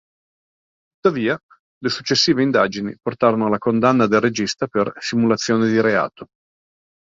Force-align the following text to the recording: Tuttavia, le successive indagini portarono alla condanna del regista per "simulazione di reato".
Tuttavia, 0.97 1.39
le 1.77 1.89
successive 1.89 2.41
indagini 2.41 2.97
portarono 2.99 3.45
alla 3.45 3.59
condanna 3.59 4.07
del 4.07 4.19
regista 4.19 4.65
per 4.65 4.91
"simulazione 4.97 5.67
di 5.67 5.79
reato". 5.79 6.25